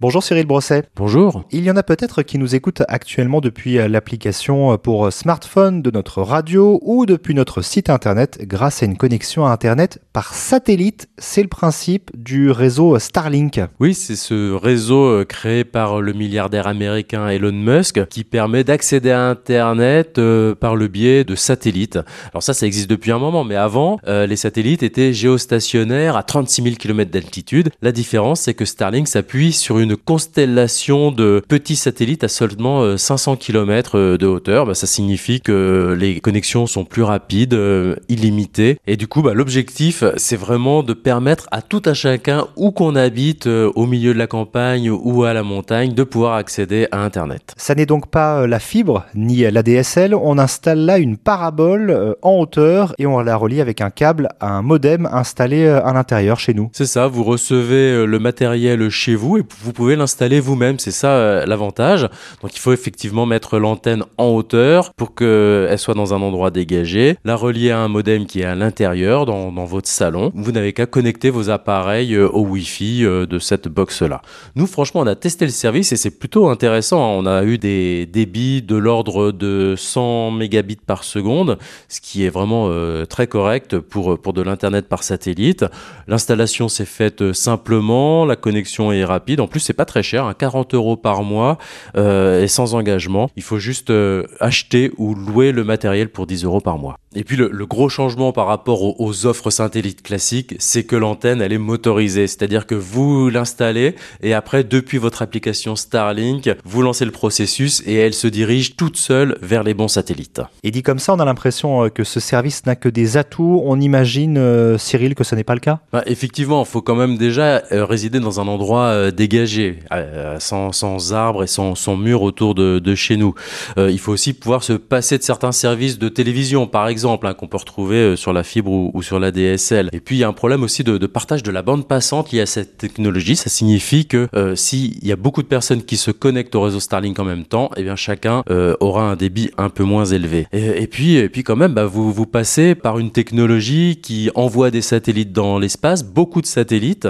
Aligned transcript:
Bonjour 0.00 0.24
Cyril 0.24 0.44
Brosset. 0.44 0.82
Bonjour. 0.96 1.44
Il 1.52 1.62
y 1.62 1.70
en 1.70 1.76
a 1.76 1.84
peut-être 1.84 2.22
qui 2.22 2.36
nous 2.36 2.56
écoutent 2.56 2.82
actuellement 2.88 3.40
depuis 3.40 3.78
euh, 3.78 3.86
l'application 3.86 4.72
euh, 4.72 4.76
pour 4.76 5.12
smartphone 5.12 5.82
de 5.82 5.90
notre 5.92 6.20
radio 6.20 6.80
ou 6.82 7.06
depuis 7.06 7.32
notre 7.32 7.62
site 7.62 7.88
internet 7.88 8.40
grâce 8.42 8.82
à 8.82 8.86
une 8.86 8.96
connexion 8.96 9.46
à 9.46 9.52
internet 9.52 10.00
par 10.12 10.34
satellite. 10.34 11.08
C'est 11.16 11.42
le 11.42 11.48
principe 11.48 12.10
du 12.12 12.50
réseau 12.50 12.98
Starlink. 12.98 13.60
Oui, 13.78 13.94
c'est 13.94 14.16
ce 14.16 14.52
réseau 14.52 15.04
euh, 15.04 15.24
créé 15.24 15.62
par 15.62 16.00
le 16.00 16.12
milliardaire 16.12 16.66
américain 16.66 17.28
Elon 17.28 17.52
Musk 17.52 18.04
qui 18.08 18.24
permet 18.24 18.64
d'accéder 18.64 19.12
à 19.12 19.28
internet 19.28 20.20
par 20.58 20.74
le 20.74 20.88
biais 20.88 21.22
de 21.22 21.36
satellites. 21.36 22.00
Alors 22.32 22.42
ça, 22.42 22.52
ça 22.52 22.66
existe 22.66 22.90
depuis 22.90 23.12
un 23.12 23.20
moment, 23.20 23.44
mais 23.44 23.54
avant, 23.54 23.98
les 24.06 24.36
satellites 24.36 24.82
étaient 24.82 25.12
géostationnaires 25.12 26.16
à 26.16 26.24
36 26.24 26.62
000 26.62 26.74
km 26.76 27.10
d'altitude. 27.10 27.70
La 27.80 27.92
différence, 27.92 28.40
c'est 28.40 28.54
que 28.54 28.64
Starlink 28.64 29.06
s'appuie 29.06 29.52
sur 29.52 29.78
une 29.78 29.83
une 29.84 29.96
constellation 29.96 31.12
de 31.12 31.42
petits 31.46 31.76
satellites 31.76 32.24
à 32.24 32.28
seulement 32.28 32.96
500 32.96 33.32
euh, 33.32 33.36
km 33.36 33.98
euh, 33.98 34.16
de 34.16 34.26
hauteur. 34.26 34.64
Bah, 34.66 34.74
ça 34.74 34.86
signifie 34.86 35.40
que 35.40 35.94
les 35.98 36.20
connexions 36.20 36.66
sont 36.66 36.84
plus 36.84 37.02
rapides, 37.02 37.52
euh, 37.52 37.94
illimitées. 38.08 38.78
Et 38.86 38.96
du 38.96 39.06
coup, 39.06 39.20
bah, 39.20 39.34
l'objectif, 39.34 40.02
c'est 40.16 40.36
vraiment 40.36 40.82
de 40.82 40.94
permettre 40.94 41.46
à 41.50 41.60
tout 41.60 41.82
un 41.84 41.92
chacun, 41.92 42.46
où 42.56 42.70
qu'on 42.70 42.96
habite, 42.96 43.46
au 43.46 43.86
milieu 43.86 44.14
de 44.14 44.18
la 44.18 44.26
campagne 44.26 44.90
ou 44.90 45.24
à 45.24 45.34
la 45.34 45.42
montagne, 45.42 45.92
de 45.92 46.02
pouvoir 46.02 46.34
accéder 46.34 46.88
à 46.90 47.04
Internet. 47.04 47.52
Ça 47.56 47.74
n'est 47.74 47.86
donc 47.86 48.10
pas 48.10 48.46
la 48.46 48.58
fibre 48.58 49.04
ni 49.14 49.42
la 49.50 49.62
DSL. 49.62 50.14
On 50.14 50.38
installe 50.38 50.78
là 50.78 50.98
une 50.98 51.18
parabole 51.18 52.16
en 52.22 52.38
hauteur 52.38 52.94
et 52.98 53.06
on 53.06 53.20
la 53.20 53.36
relie 53.36 53.60
avec 53.60 53.82
un 53.82 53.90
câble 53.90 54.30
à 54.40 54.48
un 54.48 54.62
modem 54.62 55.06
installé 55.12 55.66
à 55.66 55.92
l'intérieur 55.92 56.40
chez 56.40 56.54
nous. 56.54 56.70
C'est 56.72 56.86
ça, 56.86 57.06
vous 57.06 57.24
recevez 57.24 58.06
le 58.06 58.18
matériel 58.18 58.88
chez 58.88 59.14
vous 59.14 59.36
et 59.36 59.42
vous 59.62 59.73
pouvez 59.74 59.96
l'installer 59.96 60.40
vous-même, 60.40 60.78
c'est 60.78 60.90
ça 60.90 61.10
euh, 61.10 61.44
l'avantage. 61.46 62.08
Donc 62.40 62.54
il 62.54 62.58
faut 62.58 62.72
effectivement 62.72 63.26
mettre 63.26 63.58
l'antenne 63.58 64.04
en 64.16 64.28
hauteur 64.28 64.94
pour 64.94 65.14
qu'elle 65.14 65.78
soit 65.78 65.94
dans 65.94 66.14
un 66.14 66.22
endroit 66.22 66.50
dégagé, 66.50 67.18
la 67.24 67.36
relier 67.36 67.70
à 67.70 67.80
un 67.80 67.88
modem 67.88 68.24
qui 68.24 68.40
est 68.40 68.44
à 68.44 68.54
l'intérieur 68.54 69.26
dans, 69.26 69.50
votre 69.64 69.88
salon. 69.88 70.30
Vous 70.34 70.52
n'avez 70.52 70.72
qu'à 70.72 70.86
connecter 70.86 71.30
vos 71.30 71.50
appareils 71.50 72.14
euh, 72.14 72.28
au 72.28 72.42
Wi-Fi 72.42 73.04
euh, 73.04 73.26
de 73.26 73.38
cette 73.38 73.68
box-là. 73.68 74.22
Nous 74.54 74.66
franchement 74.66 75.00
on 75.00 75.06
a 75.06 75.14
testé 75.14 75.44
le 75.44 75.50
service 75.50 75.92
et 75.92 75.96
c'est 75.96 76.18
plutôt 76.18 76.48
intéressant. 76.48 77.02
Hein. 77.02 77.16
On 77.18 77.26
a 77.26 77.44
eu 77.44 77.58
des 77.58 78.06
débits 78.06 78.62
de 78.62 78.76
l'ordre 78.76 79.32
de 79.32 79.74
100 79.76 80.30
mégabits 80.30 80.76
par 80.76 81.02
seconde, 81.02 81.58
ce 81.88 82.00
qui 82.00 82.24
est 82.24 82.30
vraiment 82.30 82.70
très 83.06 83.26
correct 83.26 83.78
pour, 83.78 84.18
pour 84.20 84.32
de 84.32 84.42
l'internet 84.42 84.88
par 84.88 85.02
satellite. 85.02 85.64
L'installation 86.06 86.68
s'est 86.68 86.84
faite 86.84 87.32
simplement, 87.32 88.24
la 88.24 88.36
connexion 88.36 88.92
est 88.92 89.04
rapide. 89.04 89.40
En 89.40 89.48
plus 89.48 89.63
c'est 89.64 89.72
pas 89.72 89.84
très 89.84 90.02
cher, 90.02 90.32
40 90.38 90.74
hein, 90.74 90.76
euros 90.76 90.96
par 90.96 91.22
mois 91.22 91.58
euh, 91.96 92.42
et 92.42 92.48
sans 92.48 92.74
engagement. 92.74 93.30
Il 93.36 93.42
faut 93.42 93.58
juste 93.58 93.90
euh, 93.90 94.24
acheter 94.40 94.90
ou 94.96 95.14
louer 95.14 95.52
le 95.52 95.64
matériel 95.64 96.08
pour 96.08 96.26
10 96.26 96.44
euros 96.44 96.60
par 96.60 96.78
mois. 96.78 96.98
Et 97.14 97.24
puis 97.24 97.36
le, 97.36 97.48
gros 97.66 97.88
changement 97.88 98.32
par 98.32 98.46
rapport 98.46 99.00
aux, 99.00 99.26
offres 99.26 99.50
satellites 99.50 100.02
classiques, 100.02 100.54
c'est 100.58 100.84
que 100.84 100.96
l'antenne 100.96 101.40
elle 101.40 101.52
est 101.52 101.58
motorisée, 101.58 102.26
c'est-à-dire 102.26 102.66
que 102.66 102.74
vous 102.74 103.30
l'installez 103.30 103.94
et 104.22 104.34
après 104.34 104.64
depuis 104.64 104.98
votre 104.98 105.22
application 105.22 105.76
Starlink, 105.76 106.50
vous 106.64 106.82
lancez 106.82 107.04
le 107.04 107.10
processus 107.10 107.82
et 107.86 107.94
elle 107.94 108.14
se 108.14 108.26
dirige 108.26 108.76
toute 108.76 108.96
seule 108.96 109.38
vers 109.40 109.62
les 109.62 109.74
bons 109.74 109.88
satellites. 109.88 110.42
Et 110.62 110.70
dit 110.70 110.82
comme 110.82 110.98
ça, 110.98 111.14
on 111.14 111.20
a 111.20 111.24
l'impression 111.24 111.84
euh, 111.84 111.88
que 111.88 112.04
ce 112.04 112.20
service 112.20 112.66
n'a 112.66 112.76
que 112.76 112.88
des 112.88 113.16
atouts. 113.16 113.62
On 113.64 113.80
imagine, 113.80 114.78
Cyril, 114.78 115.14
que 115.14 115.24
ce 115.24 115.34
n'est 115.34 115.44
pas 115.44 115.54
le 115.54 115.60
cas? 115.60 115.80
Bah, 115.92 116.02
Effectivement, 116.06 116.62
il 116.62 116.68
faut 116.68 116.82
quand 116.82 116.96
même 116.96 117.16
déjà 117.16 117.62
résider 117.70 118.20
dans 118.20 118.40
un 118.40 118.48
endroit 118.48 119.10
dégagé 119.10 119.78
euh, 119.92 120.38
sans, 120.40 121.12
arbres 121.12 121.44
et 121.44 121.46
sans, 121.46 121.74
sans 121.74 121.96
murs 121.96 122.22
autour 122.22 122.54
de, 122.54 122.94
chez 122.94 123.16
nous. 123.16 123.34
Euh, 123.78 123.90
il 123.90 123.98
faut 123.98 124.12
aussi 124.12 124.32
pouvoir 124.32 124.62
se 124.62 124.72
passer 124.72 125.18
de 125.18 125.22
certains 125.22 125.52
services 125.52 125.98
de 125.98 126.08
télévision, 126.08 126.66
par 126.66 126.88
exemple, 126.88 127.03
hein, 127.04 127.34
qu'on 127.34 127.48
peut 127.48 127.56
retrouver 127.56 127.96
euh, 127.96 128.16
sur 128.16 128.32
la 128.32 128.42
fibre 128.42 128.70
ou, 128.70 129.02
sur 129.02 129.18
la 129.18 129.30
DSL. 129.30 129.88
Et 129.92 130.00
puis, 130.00 130.16
il 130.16 130.18
y 130.20 130.24
a 130.24 130.28
un 130.28 130.32
problème 130.32 130.62
aussi 130.62 130.84
de, 130.84 130.98
partage 131.06 131.42
de 131.42 131.50
la 131.50 131.62
bande 131.62 131.86
passante 131.86 132.32
lié 132.32 132.40
à 132.40 132.46
cette 132.46 132.78
technologie. 132.78 133.36
Ça 133.36 133.50
signifie 133.50 134.06
que 134.06 134.28
s'il 134.54 135.04
y 135.04 135.12
a 135.12 135.16
beaucoup 135.16 135.42
de 135.42 135.48
personnes 135.48 135.82
qui 135.82 135.96
se 135.96 136.10
connectent 136.10 136.54
au 136.54 136.62
réseau 136.62 136.80
Starlink 136.80 137.18
en 137.18 137.24
même 137.24 137.44
temps, 137.44 137.70
eh 137.76 137.82
bien, 137.82 137.96
chacun 137.96 138.42
aura 138.80 139.10
un 139.10 139.16
débit 139.16 139.50
un 139.58 139.68
peu 139.68 139.84
moins 139.84 140.04
élevé. 140.04 140.46
Et, 140.52 140.86
puis, 140.86 141.16
et 141.16 141.28
puis, 141.28 141.42
quand 141.42 141.56
même, 141.56 141.74
bah, 141.74 141.86
vous, 141.86 142.12
vous 142.12 142.26
passez 142.26 142.74
par 142.74 142.98
une 142.98 143.10
technologie 143.10 144.00
qui 144.02 144.30
envoie 144.34 144.70
des 144.70 144.82
satellites 144.82 145.32
dans 145.32 145.58
l'espace, 145.58 146.02
beaucoup 146.04 146.40
de 146.40 146.46
satellites, 146.46 147.08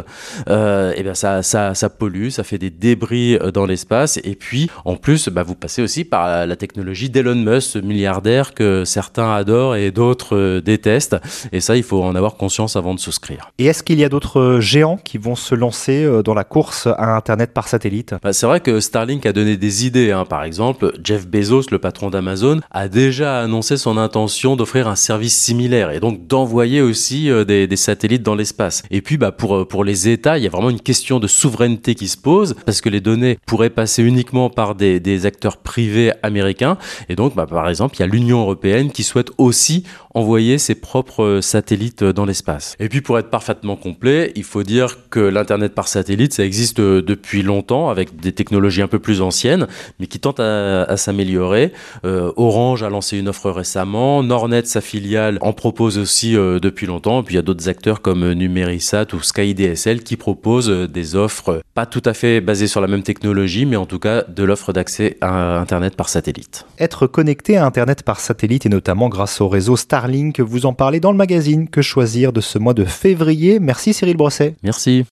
et 0.49 1.03
bien, 1.03 1.15
ça, 1.15 1.43
ça, 1.43 1.75
ça 1.75 1.89
pollue, 1.89 2.29
ça 2.29 2.45
fait 2.45 2.59
des 2.59 2.71
débris 2.71 3.37
euh, 3.37 3.51
dans 3.51 3.67
l'espace. 3.67 4.19
Et 4.25 4.35
puis, 4.35 4.71
en 4.85 4.97
plus, 4.97 5.29
bah, 5.29 5.43
vous 5.43 5.55
passez 5.55 5.83
aussi 5.83 6.05
par 6.05 6.47
la 6.47 6.57
technologie 6.57 7.11
d'Elon 7.11 7.35
Musk, 7.35 7.77
milliardaire 7.77 8.55
que 8.55 8.85
certains 8.85 9.35
adorent 9.35 9.77
d'autres 9.91 10.37
euh, 10.37 10.61
détestent. 10.61 11.17
Et 11.53 11.61
ça, 11.61 11.77
il 11.77 11.83
faut 11.83 12.03
en 12.03 12.15
avoir 12.15 12.37
conscience 12.37 12.77
avant 12.77 12.95
de 12.95 13.01
souscrire. 13.01 13.51
Et 13.59 13.67
est-ce 13.67 13.83
qu'il 13.83 13.99
y 13.99 14.05
a 14.05 14.09
d'autres 14.09 14.41
euh, 14.41 14.61
géants 14.61 14.99
qui 15.03 15.19
vont 15.19 15.37
se 15.37 15.55
lancer 15.55 16.09
dans 16.25 16.35
la 16.35 16.45
course 16.45 16.87
à 16.87 17.17
Internet 17.17 17.53
par 17.53 17.69
satellite? 17.69 18.15
Bah, 18.23 18.33
C'est 18.33 18.47
vrai 18.47 18.61
que 18.61 18.81
Starlink 18.81 19.27
a 19.27 19.33
donné 19.33 19.57
des 19.57 19.87
idées. 19.87 20.13
Hein. 20.13 20.25
Par 20.25 20.45
exemple, 20.45 20.93
Jeff 21.03 21.27
Bezos, 21.27 21.71
le 21.71 21.79
patron 21.79 22.11
d'Amazon, 22.11 22.61
a 22.71 22.89
déjà 22.89 23.41
annoncé 23.41 23.77
son 23.77 23.97
intention 23.97 24.57
d'offrir 24.57 24.89
un 24.89 24.97
service 24.97 25.37
similaire 25.37 25.91
et 25.91 26.01
donc 26.01 26.27
d'envoyer 26.27 26.81
aussi 26.83 27.31
des, 27.47 27.67
des, 27.67 27.77
satellites 27.77 28.23
dans 28.23 28.35
l'espace. 28.35 28.83
Et 28.91 29.03
puis, 29.03 29.17
bah, 29.17 29.33
pour, 29.33 29.67
pour 29.67 29.85
les 29.85 30.09
États, 30.09 30.39
il 30.39 30.45
y 30.45 30.47
a 30.47 30.51
vraiment 30.51 30.71
une 30.71 30.81
question 30.81 31.21
de 31.21 31.27
souveraineté 31.27 31.95
qui 31.95 32.09
se 32.09 32.17
pose 32.17 32.55
parce 32.67 32.81
que 32.81 32.89
les 32.89 33.01
données 33.01 33.39
pourraient 33.47 33.71
passer 33.71 34.03
uniquement 34.03 34.51
par 34.51 34.75
des, 34.75 35.01
des 35.01 35.27
acteurs 35.27 35.59
privés 35.59 36.13
américains. 36.23 36.79
Et 37.09 37.17
donc, 37.17 37.35
bah, 37.35 37.47
par 37.47 37.69
exemple, 37.69 37.97
il 37.97 38.01
y 38.01 38.03
a 38.03 38.07
l'Union 38.07 38.41
européenne 38.41 38.91
qui 38.91 39.03
souhaite 39.03 39.31
aussi 39.39 39.74
ici 39.75 39.83
envoyer 40.15 40.59
ses 40.59 40.75
propres 40.75 41.41
satellites 41.43 42.05
dans 42.05 42.25
l'espace. 42.25 42.77
Et 42.81 42.89
puis, 42.89 43.01
pour 43.01 43.19
être 43.19 43.31
parfaitement 43.31 43.77
complet, 43.77 44.33
il 44.37 44.45
faut 44.45 44.63
dire 44.63 45.09
que 45.11 45.21
l'Internet 45.21 45.75
par 45.75 45.89
satellite, 45.89 46.33
ça 46.33 46.45
existe 46.45 46.81
depuis 46.81 47.43
longtemps 47.43 47.91
avec 47.91 48.17
des 48.17 48.33
technologies 48.33 48.83
un 48.83 48.89
peu 48.89 48.99
plus 48.99 49.21
anciennes, 49.21 49.67
mais 49.99 50.07
qui 50.07 50.21
tentent 50.21 50.41
à, 50.41 50.85
à 50.85 50.97
s'améliorer. 50.97 51.73
Euh, 52.05 52.33
Orange 52.37 52.83
a 52.83 52.89
lancé 52.89 53.19
une 53.19 53.29
offre 53.29 53.51
récemment. 53.51 54.23
Nornet, 54.23 54.65
sa 54.65 54.81
filiale, 54.81 55.39
en 55.41 55.53
propose 55.53 55.99
aussi 55.99 56.37
euh, 56.37 56.59
depuis 56.61 56.87
longtemps. 56.87 57.21
Et 57.21 57.25
puis, 57.25 57.35
il 57.35 57.37
y 57.37 57.41
a 57.41 57.43
d'autres 57.43 57.69
acteurs 57.69 58.01
comme 58.01 58.33
Numérisat 58.33 59.07
ou 59.13 59.21
SkyDSL 59.21 60.03
qui 60.03 60.17
proposent 60.17 60.71
des 60.71 61.17
offres 61.17 61.61
pas 61.75 61.87
tout 61.87 62.03
à 62.05 62.15
fait 62.15 62.41
basées 62.41 62.69
sur 62.69 62.81
la 62.81 62.87
même 62.87 63.03
technologie, 63.03 63.67
mais 63.67 63.77
en 63.77 63.87
tout 63.87 63.99
cas 63.99 64.23
de 64.23 64.45
l'offre 64.45 64.73
d'accès 64.73 65.17
à 65.21 65.59
Internet 65.59 65.97
par 65.97 66.09
satellite. 66.09 66.67
Être 66.79 67.07
connecté 67.07 67.57
à 67.57 67.67
Internet 67.67 68.03
par 68.03 68.21
satellite 68.21 68.67
et 68.67 68.69
notamment 68.69 69.09
grâce 69.09 69.41
au 69.41 69.49
réseau 69.49 69.77
Starlink, 70.05 70.41
vous 70.41 70.67
en 70.67 70.75
parlez 70.75 71.01
dans 71.01 71.13
le 71.13 71.17
magazine 71.17 71.67
Que 71.67 71.81
choisir 71.81 72.35
de 72.35 72.43
ce 72.43 72.59
mois 72.59 72.75
de 72.75 72.85
février? 72.85 73.59
Merci 73.59 73.95
Cyril 73.95 74.19
Brosset. 74.19 74.55
Merci. 74.63 75.03